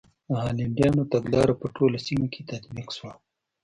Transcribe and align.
د 0.29 0.31
هالنډیانو 0.43 1.03
تګلاره 1.13 1.53
په 1.61 1.67
ټوله 1.75 1.97
سیمه 2.07 2.27
کې 2.33 2.41
تطبیق 2.51 2.89
شوه. 2.97 3.11